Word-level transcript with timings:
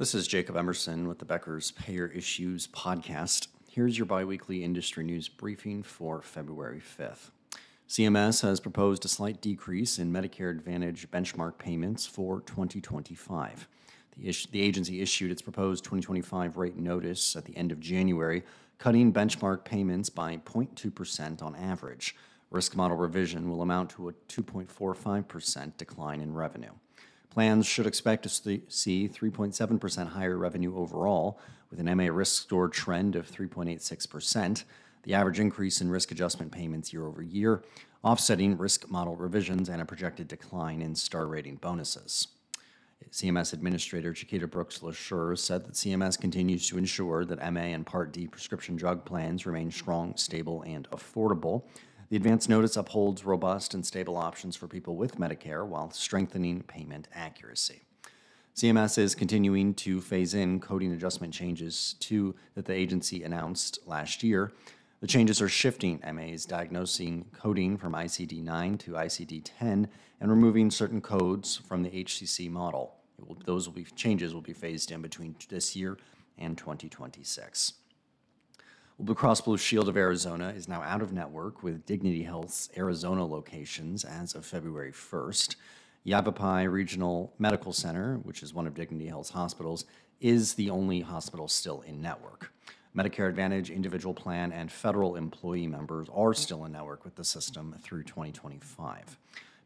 This 0.00 0.14
is 0.14 0.26
Jacob 0.26 0.56
Emerson 0.56 1.06
with 1.08 1.18
the 1.18 1.26
Becker's 1.26 1.72
Payer 1.72 2.06
Issues 2.06 2.66
Podcast. 2.68 3.48
Here's 3.68 3.98
your 3.98 4.06
biweekly 4.06 4.64
industry 4.64 5.04
news 5.04 5.28
briefing 5.28 5.82
for 5.82 6.22
February 6.22 6.80
5th. 6.80 7.28
CMS 7.86 8.40
has 8.40 8.60
proposed 8.60 9.04
a 9.04 9.08
slight 9.08 9.42
decrease 9.42 9.98
in 9.98 10.10
Medicare 10.10 10.52
Advantage 10.52 11.10
benchmark 11.10 11.58
payments 11.58 12.06
for 12.06 12.40
2025. 12.40 13.68
The, 14.16 14.26
is- 14.26 14.48
the 14.50 14.62
agency 14.62 15.02
issued 15.02 15.30
its 15.30 15.42
proposed 15.42 15.84
2025 15.84 16.56
rate 16.56 16.76
notice 16.76 17.36
at 17.36 17.44
the 17.44 17.54
end 17.54 17.70
of 17.70 17.78
January, 17.78 18.42
cutting 18.78 19.12
benchmark 19.12 19.66
payments 19.66 20.08
by 20.08 20.38
0.2% 20.38 21.42
on 21.42 21.54
average. 21.54 22.16
Risk 22.50 22.74
model 22.74 22.96
revision 22.96 23.50
will 23.50 23.60
amount 23.60 23.90
to 23.90 24.08
a 24.08 24.14
2.45% 24.30 25.76
decline 25.76 26.22
in 26.22 26.32
revenue. 26.32 26.72
Plans 27.30 27.64
should 27.66 27.86
expect 27.86 28.24
to 28.24 28.28
see 28.28 29.08
3.7% 29.08 30.08
higher 30.08 30.36
revenue 30.36 30.76
overall, 30.76 31.38
with 31.70 31.78
an 31.78 31.96
MA 31.96 32.08
risk 32.12 32.42
score 32.42 32.68
trend 32.68 33.14
of 33.14 33.30
3.86%, 33.30 34.64
the 35.04 35.14
average 35.14 35.38
increase 35.38 35.80
in 35.80 35.90
risk 35.90 36.10
adjustment 36.10 36.50
payments 36.50 36.92
year 36.92 37.06
over 37.06 37.22
year, 37.22 37.62
offsetting 38.02 38.58
risk 38.58 38.90
model 38.90 39.14
revisions 39.14 39.68
and 39.68 39.80
a 39.80 39.84
projected 39.84 40.26
decline 40.26 40.82
in 40.82 40.94
star 40.94 41.26
rating 41.26 41.56
bonuses. 41.56 42.28
CMS 43.10 43.52
Administrator 43.52 44.12
Chiquita 44.12 44.46
Brooks 44.46 44.80
LaSure 44.80 45.36
said 45.36 45.64
that 45.64 45.72
CMS 45.72 46.20
continues 46.20 46.68
to 46.68 46.78
ensure 46.78 47.24
that 47.24 47.52
MA 47.52 47.60
and 47.60 47.86
Part 47.86 48.12
D 48.12 48.26
prescription 48.26 48.76
drug 48.76 49.04
plans 49.04 49.46
remain 49.46 49.70
strong, 49.70 50.16
stable, 50.16 50.62
and 50.62 50.88
affordable. 50.90 51.62
The 52.10 52.16
advance 52.16 52.48
notice 52.48 52.76
upholds 52.76 53.24
robust 53.24 53.72
and 53.72 53.86
stable 53.86 54.16
options 54.16 54.56
for 54.56 54.66
people 54.66 54.96
with 54.96 55.16
Medicare 55.16 55.64
while 55.64 55.92
strengthening 55.92 56.64
payment 56.64 57.06
accuracy. 57.14 57.82
CMS 58.56 58.98
is 58.98 59.14
continuing 59.14 59.74
to 59.74 60.00
phase 60.00 60.34
in 60.34 60.58
coding 60.58 60.90
adjustment 60.90 61.32
changes 61.32 61.94
to 62.00 62.34
that 62.56 62.64
the 62.64 62.74
agency 62.74 63.22
announced 63.22 63.78
last 63.86 64.24
year. 64.24 64.50
The 65.00 65.06
changes 65.06 65.40
are 65.40 65.48
shifting 65.48 66.00
MA's 66.12 66.46
diagnosing 66.46 67.26
coding 67.32 67.78
from 67.78 67.92
ICD 67.92 68.42
9 68.42 68.78
to 68.78 68.90
ICD 68.90 69.42
10 69.44 69.88
and 70.20 70.30
removing 70.30 70.68
certain 70.72 71.00
codes 71.00 71.58
from 71.58 71.84
the 71.84 71.90
HCC 71.90 72.50
model. 72.50 72.96
Will, 73.20 73.36
those 73.44 73.68
will 73.68 73.74
be 73.74 73.84
changes 73.84 74.34
will 74.34 74.40
be 74.40 74.52
phased 74.52 74.90
in 74.90 75.00
between 75.00 75.36
this 75.48 75.76
year 75.76 75.96
and 76.36 76.58
2026. 76.58 77.74
Blue 79.02 79.14
Cross 79.14 79.40
Blue 79.40 79.56
Shield 79.56 79.88
of 79.88 79.96
Arizona 79.96 80.52
is 80.54 80.68
now 80.68 80.82
out 80.82 81.00
of 81.00 81.10
network 81.10 81.62
with 81.62 81.86
Dignity 81.86 82.22
Health's 82.22 82.68
Arizona 82.76 83.24
locations 83.24 84.04
as 84.04 84.34
of 84.34 84.44
February 84.44 84.92
1st. 84.92 85.56
Yavapai 86.04 86.66
Regional 86.66 87.32
Medical 87.38 87.72
Center, 87.72 88.18
which 88.24 88.42
is 88.42 88.52
one 88.52 88.66
of 88.66 88.74
Dignity 88.74 89.06
Health's 89.06 89.30
hospitals, 89.30 89.86
is 90.20 90.52
the 90.52 90.68
only 90.68 91.00
hospital 91.00 91.48
still 91.48 91.80
in 91.80 92.02
network. 92.02 92.52
Medicare 92.94 93.30
Advantage, 93.30 93.70
individual 93.70 94.12
plan, 94.12 94.52
and 94.52 94.70
federal 94.70 95.16
employee 95.16 95.66
members 95.66 96.08
are 96.14 96.34
still 96.34 96.66
in 96.66 96.72
network 96.72 97.02
with 97.02 97.14
the 97.14 97.24
system 97.24 97.74
through 97.82 98.02
2025. 98.02 99.16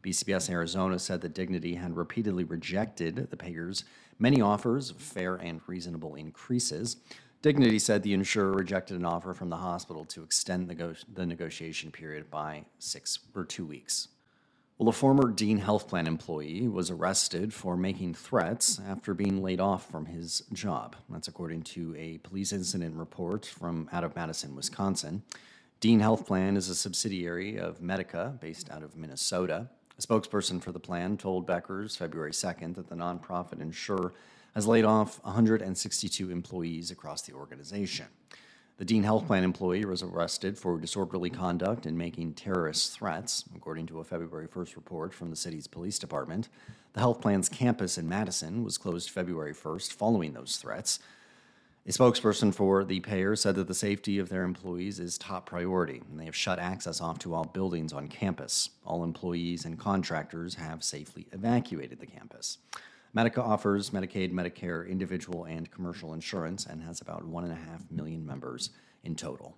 BCBS 0.01 0.49
Arizona 0.49 0.97
said 0.97 1.19
that 1.19 1.33
Dignity 1.33 1.75
had 1.75 1.97
repeatedly 1.97 2.45
rejected 2.45 3.27
the 3.29 3.37
payers' 3.37 3.83
many 4.17 4.39
offers 4.39 4.91
of 4.91 4.97
fair 4.97 5.35
and 5.35 5.59
reasonable 5.67 6.15
increases. 6.15 6.97
Dignity 7.45 7.77
said 7.77 8.01
the 8.01 8.15
insurer 8.15 8.53
rejected 8.53 8.97
an 8.97 9.05
offer 9.05 9.31
from 9.31 9.51
the 9.51 9.57
hospital 9.57 10.03
to 10.05 10.23
extend 10.23 10.67
the, 10.67 10.97
the 11.13 11.27
negotiation 11.27 11.91
period 11.91 12.31
by 12.31 12.65
six 12.79 13.19
or 13.35 13.45
two 13.45 13.67
weeks. 13.67 14.07
Well, 14.79 14.89
a 14.89 14.91
former 14.91 15.29
Dean 15.29 15.59
Health 15.59 15.87
Plan 15.87 16.07
employee 16.07 16.67
was 16.67 16.89
arrested 16.89 17.53
for 17.53 17.77
making 17.77 18.15
threats 18.15 18.81
after 18.87 19.13
being 19.13 19.43
laid 19.43 19.59
off 19.59 19.87
from 19.91 20.07
his 20.07 20.41
job. 20.53 20.95
That's 21.07 21.27
according 21.27 21.61
to 21.75 21.95
a 21.95 22.17
police 22.17 22.51
incident 22.51 22.95
report 22.95 23.45
from 23.45 23.91
out 23.93 24.03
of 24.03 24.15
Madison, 24.15 24.55
Wisconsin. 24.55 25.21
Dean 25.79 25.99
Health 25.99 26.25
Plan 26.25 26.57
is 26.57 26.67
a 26.69 26.73
subsidiary 26.73 27.59
of 27.59 27.79
Medica, 27.79 28.35
based 28.41 28.71
out 28.71 28.81
of 28.81 28.97
Minnesota. 28.97 29.69
A 29.99 30.01
spokesperson 30.01 30.63
for 30.63 30.71
the 30.71 30.79
plan 30.79 31.15
told 31.15 31.45
Becker's 31.45 31.95
February 31.95 32.31
2nd 32.31 32.73
that 32.73 32.89
the 32.89 32.95
nonprofit 32.95 33.61
insurer 33.61 34.15
has 34.55 34.65
laid 34.65 34.85
off 34.85 35.21
162 35.23 36.31
employees 36.31 36.89
across 36.89 37.21
the 37.21 37.33
organization. 37.33 38.07
The 38.77 38.85
Dean 38.85 39.03
Health 39.03 39.27
Plan 39.27 39.43
employee 39.43 39.85
was 39.85 40.03
arrested 40.03 40.57
for 40.57 40.77
disorderly 40.77 41.29
conduct 41.29 41.85
and 41.85 41.97
making 41.97 42.33
terrorist 42.33 42.97
threats, 42.97 43.45
according 43.55 43.85
to 43.87 43.99
a 43.99 44.03
February 44.03 44.47
1st 44.47 44.75
report 44.75 45.13
from 45.13 45.29
the 45.29 45.35
city's 45.35 45.67
police 45.67 45.99
department. 45.99 46.49
The 46.93 46.99
health 46.99 47.21
plan's 47.21 47.47
campus 47.47 47.97
in 47.97 48.09
Madison 48.09 48.63
was 48.63 48.77
closed 48.77 49.09
February 49.09 49.53
1st 49.53 49.93
following 49.93 50.33
those 50.33 50.57
threats. 50.57 50.99
A 51.87 51.91
spokesperson 51.91 52.53
for 52.53 52.83
the 52.83 52.99
payer 52.99 53.35
said 53.35 53.55
that 53.55 53.67
the 53.67 53.73
safety 53.73 54.17
of 54.17 54.27
their 54.27 54.43
employees 54.43 54.99
is 54.99 55.17
top 55.17 55.45
priority, 55.45 56.01
and 56.09 56.19
they 56.19 56.25
have 56.25 56.35
shut 56.35 56.59
access 56.59 56.99
off 56.99 57.19
to 57.19 57.33
all 57.33 57.45
buildings 57.45 57.93
on 57.93 58.07
campus. 58.07 58.71
All 58.85 59.03
employees 59.03 59.65
and 59.65 59.79
contractors 59.79 60.55
have 60.55 60.83
safely 60.83 61.27
evacuated 61.31 61.99
the 61.99 62.07
campus. 62.07 62.57
Medica 63.15 63.41
offers 63.41 63.91
Medicaid, 63.91 64.33
Medicare, 64.33 64.85
individual, 64.89 65.45
and 65.45 65.71
commercial 65.71 66.13
insurance 66.13 66.65
and 66.65 66.83
has 66.83 66.99
about 66.99 67.23
1.5 67.23 67.89
million 67.89 68.25
members 68.25 68.71
in 69.05 69.15
total. 69.15 69.55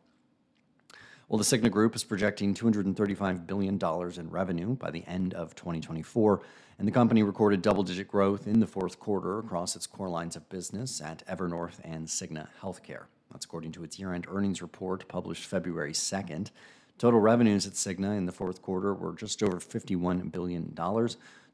Well, 1.28 1.40
the 1.40 1.44
Cigna 1.44 1.72
Group 1.72 1.96
is 1.96 2.04
projecting 2.04 2.54
$235 2.54 3.48
billion 3.48 3.80
in 4.16 4.30
revenue 4.30 4.76
by 4.76 4.92
the 4.92 5.04
end 5.08 5.34
of 5.34 5.56
2024, 5.56 6.42
and 6.78 6.88
the 6.88 6.92
company 6.92 7.24
recorded 7.24 7.64
double 7.64 7.82
digit 7.82 8.08
growth 8.08 8.46
in 8.46 8.60
the 8.60 8.68
fourth 8.68 9.00
quarter 9.00 9.40
across 9.40 9.76
its 9.76 9.88
core 9.88 10.08
lines 10.08 10.36
of 10.36 10.48
business 10.50 11.02
at 11.02 11.26
Evernorth 11.26 11.80
and 11.84 12.06
Cigna 12.06 12.48
Healthcare. 12.62 13.06
That's 13.32 13.46
according 13.46 13.72
to 13.72 13.84
its 13.84 13.98
year 13.98 14.14
end 14.14 14.28
earnings 14.30 14.62
report 14.62 15.08
published 15.08 15.46
February 15.46 15.94
2nd. 15.94 16.52
Total 17.00 17.20
revenues 17.20 17.66
at 17.66 17.74
Cigna 17.74 18.18
in 18.18 18.28
the 18.28 18.32
fourth 18.32 18.62
quarter 18.62 18.94
were 18.94 19.14
just 19.14 19.42
over 19.42 19.58
$51 19.58 20.32
billion. 20.32 20.74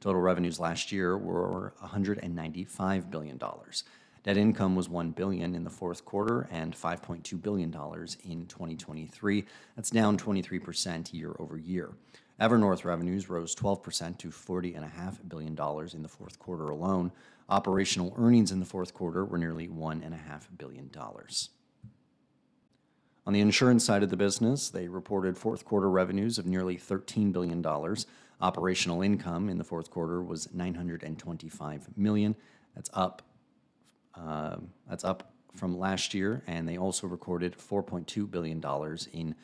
Total 0.03 0.19
revenues 0.19 0.59
last 0.59 0.91
year 0.91 1.18
were 1.18 1.74
$195 1.81 3.09
billion. 3.09 3.40
Net 4.25 4.36
income 4.36 4.75
was 4.75 4.90
1 4.90 5.12
billion 5.12 5.56
in 5.56 5.64
the 5.64 5.69
fourth 5.69 6.03
quarter 6.03 6.46
and 6.52 6.75
$5.2 6.75 7.41
billion 7.41 7.69
in 7.69 8.46
2023. 8.47 9.46
That's 9.78 9.90
down 9.90 10.18
23% 10.18 11.14
year 11.14 11.34
over 11.40 11.56
year. 11.56 11.91
Evernorth 12.41 12.84
revenues 12.84 13.30
rose 13.30 13.56
12% 13.56 14.18
to 14.18 14.28
$40.5 14.28 15.30
billion 15.30 15.58
in 15.94 16.03
the 16.03 16.09
fourth 16.09 16.38
quarter 16.38 16.68
alone. 16.68 17.14
Operational 17.47 18.14
earnings 18.18 18.52
in 18.52 18.59
the 18.59 18.66
fourth 18.66 18.94
quarter 18.94 19.24
were 19.24 19.38
nearly 19.38 19.70
$1.5 19.70 20.41
billion. 20.58 20.91
On 23.25 23.31
the 23.31 23.40
insurance 23.40 23.85
side 23.85 24.03
of 24.03 24.09
the 24.09 24.18
business, 24.18 24.70
they 24.70 24.90
reported 24.90 25.38
fourth 25.38 25.64
quarter 25.64 25.90
revenues 25.90 26.38
of 26.38 26.46
nearly 26.46 26.75
$13 26.75 27.31
billion. 27.31 27.66
Operational 28.43 29.01
income 29.01 29.47
in 29.47 29.57
the 29.57 29.63
fourth 29.63 29.89
quarter 29.89 30.21
was 30.21 30.49
925 30.53 31.87
million. 31.95 32.35
That's 32.75 32.89
up. 32.93 33.21
Uh, 34.13 34.57
that's 34.89 35.05
up 35.05 35.31
from 35.55 35.79
last 35.79 36.13
year, 36.13 36.43
and 36.45 36.67
they 36.67 36.77
also 36.77 37.07
recorded 37.07 37.55
$4.2 37.57 38.29
billion 38.29 38.61
in 39.13 39.35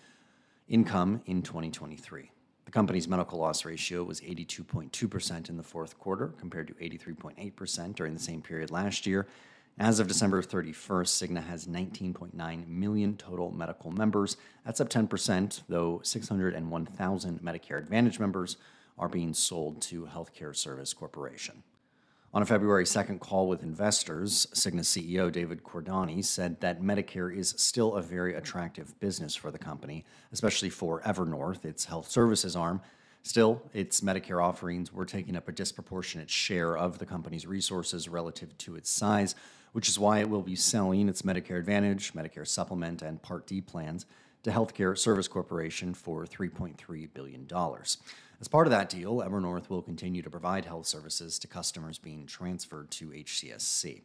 income 0.67 1.21
in 1.27 1.41
2023. 1.41 2.29
The 2.65 2.71
company's 2.71 3.07
medical 3.07 3.39
loss 3.39 3.63
ratio 3.63 4.03
was 4.03 4.19
82.2% 4.19 5.49
in 5.49 5.55
the 5.55 5.63
fourth 5.63 5.97
quarter, 5.97 6.27
compared 6.37 6.67
to 6.67 6.73
83.8% 6.73 7.95
during 7.95 8.13
the 8.13 8.19
same 8.19 8.41
period 8.41 8.69
last 8.69 9.07
year, 9.07 9.27
as 9.79 10.01
of 10.01 10.07
December 10.07 10.43
31st, 10.43 11.29
Cigna 11.29 11.41
has 11.41 11.65
19.9 11.65 12.67
million 12.67 13.15
total 13.15 13.49
medical 13.49 13.91
members. 13.91 14.35
That's 14.65 14.81
up 14.81 14.89
10%, 14.89 15.61
though 15.69 16.01
601,000 16.03 17.41
Medicare 17.41 17.77
Advantage 17.77 18.19
members 18.19 18.57
are 18.99 19.09
being 19.09 19.33
sold 19.33 19.81
to 19.81 20.05
Healthcare 20.05 20.55
Service 20.55 20.93
Corporation. 20.93 21.63
On 22.31 22.43
a 22.43 22.45
February 22.45 22.83
2nd 22.83 23.19
call 23.19 23.47
with 23.47 23.63
investors, 23.63 24.45
Cigna 24.53 24.81
CEO 24.81 25.31
David 25.31 25.63
Cordani 25.63 26.23
said 26.23 26.61
that 26.61 26.83
Medicare 26.83 27.35
is 27.35 27.55
still 27.57 27.95
a 27.95 28.03
very 28.03 28.35
attractive 28.35 28.99
business 28.99 29.35
for 29.35 29.49
the 29.49 29.57
company, 29.57 30.05
especially 30.31 30.69
for 30.69 31.01
Evernorth, 31.01 31.65
its 31.65 31.85
health 31.85 32.07
services 32.07 32.55
arm, 32.55 32.81
Still, 33.21 33.61
its 33.73 34.01
Medicare 34.01 34.43
offerings 34.43 34.93
were 34.93 35.05
taking 35.05 35.35
up 35.35 35.47
a 35.47 35.51
disproportionate 35.51 36.29
share 36.29 36.77
of 36.77 36.99
the 36.99 37.05
company's 37.05 37.45
resources 37.45 38.07
relative 38.07 38.57
to 38.59 38.75
its 38.75 38.89
size, 38.89 39.35
which 39.73 39.89
is 39.89 39.99
why 39.99 40.19
it 40.19 40.29
will 40.29 40.41
be 40.41 40.55
selling 40.55 41.09
its 41.09 41.23
Medicare 41.23 41.59
Advantage, 41.59 42.13
Medicare 42.13 42.47
Supplement, 42.47 43.01
and 43.01 43.21
Part 43.21 43.45
D 43.45 43.61
plans 43.61 44.05
to 44.43 44.51
Healthcare 44.51 44.97
Service 44.97 45.27
Corporation 45.27 45.93
for 45.93 46.25
$3.3 46.25 47.09
billion. 47.13 47.47
As 48.41 48.47
part 48.47 48.67
of 48.67 48.71
that 48.71 48.89
deal, 48.89 49.17
Evernorth 49.17 49.69
will 49.69 49.81
continue 49.81 50.21
to 50.21 50.29
provide 50.29 50.63
health 50.63 50.85
services 50.85 51.37
to 51.39 51.47
customers 51.47 51.97
being 51.97 52.25
transferred 52.25 52.89
to 52.91 53.07
HCSC. 53.07 54.01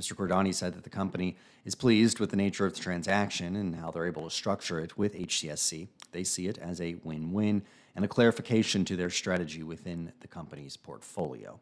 Mr. 0.00 0.14
Cordani 0.14 0.54
said 0.54 0.74
that 0.74 0.84
the 0.84 0.90
company 0.90 1.36
is 1.66 1.74
pleased 1.74 2.18
with 2.18 2.30
the 2.30 2.36
nature 2.36 2.64
of 2.64 2.72
the 2.72 2.80
transaction 2.80 3.54
and 3.56 3.76
how 3.76 3.90
they're 3.90 4.06
able 4.06 4.24
to 4.24 4.34
structure 4.34 4.80
it 4.80 4.96
with 4.96 5.14
HCSC. 5.14 5.86
They 6.12 6.24
see 6.24 6.48
it 6.48 6.56
as 6.58 6.80
a 6.80 6.96
win 7.04 7.32
win 7.32 7.62
and 7.94 8.06
a 8.06 8.08
clarification 8.08 8.86
to 8.86 8.96
their 8.96 9.10
strategy 9.10 9.62
within 9.62 10.12
the 10.20 10.28
company's 10.28 10.78
portfolio. 10.78 11.60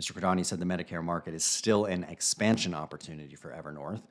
Mr. 0.00 0.12
Cordani 0.12 0.46
said 0.46 0.60
the 0.60 0.64
Medicare 0.64 1.02
market 1.02 1.34
is 1.34 1.44
still 1.44 1.86
an 1.86 2.04
expansion 2.04 2.72
opportunity 2.72 3.34
for 3.34 3.50
Evernorth. 3.50 4.02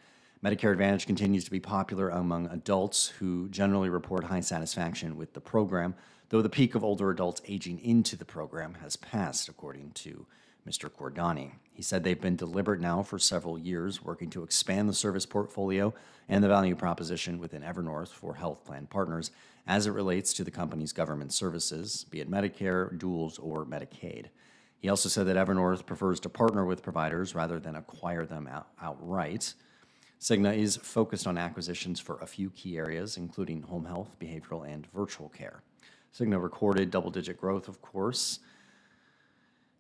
Medicare 0.44 0.72
Advantage 0.74 1.08
continues 1.08 1.46
to 1.46 1.52
be 1.52 1.60
popular 1.60 2.10
among 2.10 2.48
adults 2.48 3.08
who 3.08 3.48
generally 3.50 3.90
report 3.90 4.26
high 4.26 4.42
satisfaction 4.42 5.18
with 5.18 5.34
the 5.34 5.42
program, 5.42 5.96
though 6.30 6.42
the 6.42 6.50
peak 6.50 6.76
of 6.76 6.84
older 6.84 7.10
adults 7.10 7.42
aging 7.48 7.80
into 7.80 8.16
the 8.16 8.26
program 8.26 8.76
has 8.82 8.96
passed, 8.96 9.48
according 9.48 9.92
to 9.92 10.26
Mr. 10.68 10.90
Cordani. 10.90 11.52
He 11.74 11.82
said 11.82 12.04
they've 12.04 12.20
been 12.20 12.36
deliberate 12.36 12.82
now 12.82 13.04
for 13.04 13.18
several 13.18 13.58
years, 13.58 14.04
working 14.04 14.30
to 14.32 14.44
expand 14.44 14.90
the 14.90 14.94
service 14.94 15.26
portfolio 15.26 15.94
and 16.28 16.44
the 16.44 16.50
value 16.50 16.76
proposition 16.76 17.40
within 17.40 17.62
Evernorth 17.62 18.10
for 18.10 18.36
health 18.36 18.66
plan 18.66 18.88
partners 18.88 19.32
as 19.66 19.88
it 19.88 19.92
relates 19.92 20.34
to 20.34 20.44
the 20.44 20.52
company's 20.52 20.92
government 20.92 21.32
services, 21.32 22.06
be 22.10 22.20
it 22.20 22.30
Medicare, 22.30 22.98
duals, 22.98 23.40
or 23.42 23.66
Medicaid. 23.66 24.26
He 24.80 24.90
also 24.90 25.10
said 25.10 25.28
that 25.28 25.38
Evernorth 25.38 25.86
prefers 25.86 26.20
to 26.22 26.30
partner 26.30 26.66
with 26.66 26.84
providers 26.84 27.34
rather 27.34 27.60
than 27.60 27.76
acquire 27.76 28.26
them 28.26 28.48
out- 28.48 28.70
outright. 28.82 29.54
Cigna 30.20 30.58
is 30.58 30.78
focused 30.78 31.28
on 31.28 31.38
acquisitions 31.38 32.00
for 32.00 32.18
a 32.20 32.28
few 32.28 32.50
key 32.50 32.78
areas, 32.78 33.18
including 33.18 33.62
home 33.64 33.86
health, 33.86 34.18
behavioral, 34.20 34.68
and 34.68 34.88
virtual 34.92 35.30
care. 35.30 35.62
Cigna 36.18 36.42
recorded 36.42 36.90
double 36.90 37.12
digit 37.12 37.40
growth, 37.40 37.68
of 37.68 37.82
course. 37.82 38.40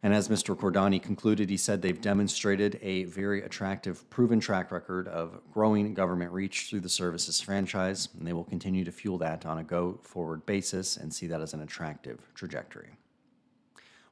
And 0.04 0.14
as 0.14 0.30
Mr. 0.30 0.56
Cordani 0.56 1.02
concluded, 1.02 1.50
he 1.50 1.58
said 1.58 1.82
they've 1.82 2.00
demonstrated 2.00 2.80
a 2.84 3.06
very 3.06 3.42
attractive, 3.42 4.08
proven 4.12 4.40
track 4.40 4.72
record 4.72 5.08
of 5.08 5.42
growing 5.52 5.96
government 5.96 6.32
reach 6.32 6.68
through 6.70 6.82
the 6.82 6.90
services 6.90 7.42
franchise, 7.42 8.10
and 8.18 8.28
they 8.28 8.34
will 8.34 8.44
continue 8.44 8.86
to 8.86 8.92
fuel 8.92 9.18
that 9.18 9.46
on 9.46 9.58
a 9.58 9.64
go 9.64 10.00
forward 10.04 10.46
basis 10.46 10.98
and 10.98 11.12
see 11.12 11.26
that 11.26 11.42
as 11.42 11.54
an 11.56 11.62
attractive 11.62 12.20
trajectory. 12.36 12.90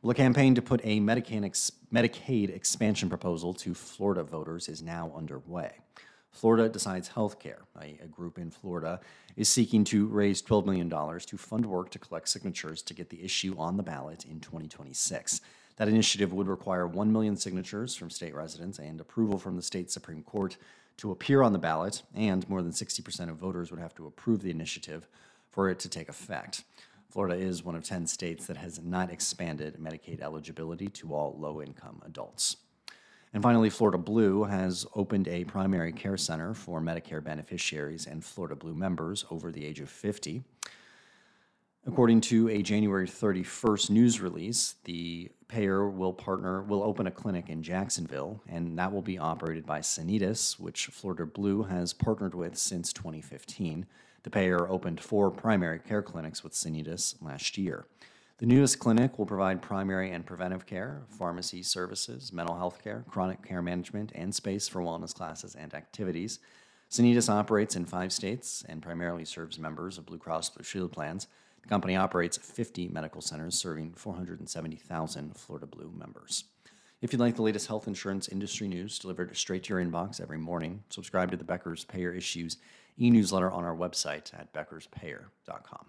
Well, 0.02 0.10
the 0.10 0.16
campaign 0.16 0.56
to 0.56 0.62
put 0.62 0.82
a 0.84 1.00
Medicaid, 1.00 1.72
Medicaid 1.94 2.50
expansion 2.56 3.08
proposal 3.08 3.54
to 3.54 3.76
Florida 3.76 4.24
voters 4.24 4.68
is 4.68 4.82
now 4.82 5.12
underway. 5.16 5.74
Florida 6.36 6.68
Decides 6.68 7.08
Healthcare, 7.10 7.62
a, 7.82 7.98
a 8.04 8.08
group 8.08 8.38
in 8.38 8.52
Florida, 8.52 9.00
is 9.38 9.48
seeking 9.48 9.86
to 9.86 10.06
raise 10.08 10.42
$12 10.42 10.66
million 10.66 10.90
to 10.90 11.38
fund 11.38 11.66
work 11.66 11.90
to 11.92 12.00
collect 12.00 12.28
signatures 12.28 12.82
to 12.82 12.94
get 12.94 13.10
the 13.10 13.24
issue 13.24 13.56
on 13.58 13.78
the 13.78 13.84
ballot 13.84 14.26
in 14.26 14.42
2026. 14.42 15.40
That 15.78 15.88
initiative 15.88 16.34
would 16.34 16.48
require 16.48 16.88
1 16.88 17.12
million 17.12 17.38
signatures 17.38 17.96
from 17.96 18.10
state 18.10 18.36
residents 18.36 18.80
and 18.80 19.00
approval 19.00 19.40
from 19.40 19.56
the 19.56 19.62
state 19.62 19.90
Supreme 19.90 20.24
Court 20.24 20.58
to 20.98 21.12
appear 21.12 21.42
on 21.42 21.54
the 21.54 21.60
ballot, 21.60 22.04
and 22.14 22.48
more 22.50 22.62
than 22.62 22.74
60% 22.74 23.30
of 23.30 23.38
voters 23.38 23.72
would 23.72 23.80
have 23.80 23.96
to 23.96 24.06
approve 24.06 24.42
the 24.42 24.52
initiative 24.52 25.08
for 25.50 25.70
it 25.70 25.80
to 25.80 25.90
take 25.90 26.10
effect. 26.10 26.66
Florida 27.10 27.36
is 27.36 27.64
one 27.64 27.76
of 27.76 27.86
10 27.86 28.08
states 28.08 28.46
that 28.48 28.58
has 28.58 28.82
not 28.84 29.10
expanded 29.10 29.78
Medicaid 29.78 30.20
eligibility 30.20 30.90
to 30.90 31.14
all 31.14 31.38
low 31.40 31.62
income 31.62 32.02
adults. 32.06 32.58
And 33.36 33.44
finally, 33.44 33.70
Florida 33.70 33.98
Blue 33.98 34.46
has 34.46 34.86
opened 34.96 35.28
a 35.28 35.44
primary 35.44 35.92
care 35.92 36.16
center 36.16 36.54
for 36.54 36.80
Medicare 36.80 37.22
beneficiaries 37.22 38.08
and 38.08 38.24
Florida 38.24 38.56
Blue 38.56 38.74
members 38.74 39.26
over 39.30 39.52
the 39.52 39.66
age 39.66 39.82
of 39.82 39.90
50. 39.90 40.42
According 41.86 42.22
to 42.22 42.48
a 42.48 42.62
January 42.62 43.06
31st 43.06 43.90
news 43.90 44.22
release, 44.22 44.76
the 44.86 45.30
payer 45.50 45.90
will 45.90 46.14
partner 46.14 46.62
will 46.62 46.82
open 46.82 47.08
a 47.08 47.12
clinic 47.12 47.50
in 47.50 47.62
Jacksonville, 47.62 48.42
and 48.48 48.80
that 48.80 48.94
will 48.94 49.02
be 49.02 49.18
operated 49.18 49.66
by 49.66 49.82
Sanitas, 49.82 50.58
which 50.58 50.86
Florida 50.86 51.26
Blue 51.26 51.64
has 51.64 51.92
partnered 51.92 52.36
with 52.36 52.58
since 52.58 52.94
2015. 52.94 53.86
The 54.24 54.30
payer 54.30 54.66
opened 54.70 55.02
four 55.02 55.30
primary 55.30 55.80
care 55.80 56.02
clinics 56.02 56.42
with 56.42 56.54
Sanitas 56.54 57.22
last 57.22 57.58
year. 57.58 57.86
The 58.38 58.46
newest 58.46 58.80
clinic 58.80 59.18
will 59.18 59.26
provide 59.26 59.62
primary 59.62 60.12
and 60.12 60.26
preventive 60.26 60.66
care, 60.66 61.04
pharmacy 61.08 61.64
services, 61.64 62.34
mental 62.34 62.58
health 62.58 62.84
care, 62.84 63.06
chronic 63.08 63.42
care 63.42 63.62
management, 63.62 64.12
and 64.14 64.36
space 64.36 64.68
for 64.68 64.82
wellness 64.82 65.14
classes 65.14 65.56
and 65.56 65.74
activities. 65.74 66.40
Sanitas 66.92 67.30
operates 67.30 67.78
in 67.78 67.86
five 67.86 68.12
states 68.12 68.66
and 68.68 68.82
primarily 68.82 69.24
serves 69.24 69.58
members 69.58 69.98
of 69.98 70.06
Blue 70.06 70.18
Cross 70.18 70.50
Blue 70.50 70.66
Shield 70.66 70.92
plans. 70.92 71.28
The 71.62 71.70
company 71.70 71.96
operates 71.96 72.36
50 72.36 72.90
medical 72.90 73.22
centers 73.22 73.56
serving 73.56 73.94
470,000 73.94 75.38
Florida 75.38 75.66
Blue 75.66 75.94
members. 75.98 76.44
If 77.02 77.14
you'd 77.14 77.22
like 77.22 77.38
the 77.38 77.42
latest 77.42 77.68
health 77.68 77.88
insurance 77.88 78.28
industry 78.28 78.68
news 78.68 79.00
delivered 79.00 79.36
straight 79.38 79.64
to 79.64 79.76
your 79.76 79.84
inbox 79.84 80.20
every 80.20 80.40
morning, 80.40 80.84
subscribe 80.90 81.32
to 81.32 81.38
the 81.38 81.46
Becker's 81.46 81.86
Payer 81.86 82.12
Issues 82.12 82.58
e 83.00 83.10
newsletter 83.10 83.50
on 83.50 83.64
our 83.64 83.76
website 83.76 84.34
at 84.38 84.54
beckerspayer.com. 84.54 85.86